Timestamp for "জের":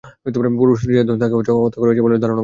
0.97-1.05